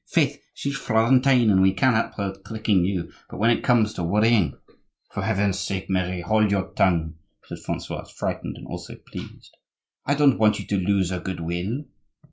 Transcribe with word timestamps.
Faith, 0.11 0.41
she's 0.55 0.75
Florentine 0.79 1.51
and 1.51 1.61
we 1.61 1.71
can't 1.75 1.95
help 1.95 2.15
her 2.15 2.33
tricking 2.47 2.83
you, 2.83 3.11
but 3.29 3.37
when 3.37 3.51
it 3.55 3.63
comes 3.63 3.93
to 3.93 4.03
worrying—" 4.03 4.57
"For 5.11 5.21
Heaven's 5.21 5.59
sake, 5.59 5.91
Mary, 5.91 6.21
hold 6.21 6.49
your 6.49 6.73
tongue!" 6.73 7.19
said 7.45 7.59
Francois, 7.59 8.05
frightened 8.05 8.57
and 8.57 8.65
also 8.65 8.95
pleased; 8.95 9.55
"I 10.03 10.15
don't 10.15 10.39
want 10.39 10.57
you 10.57 10.65
to 10.65 10.77
lose 10.83 11.11
her 11.11 11.19
good 11.19 11.39
will." 11.41 11.83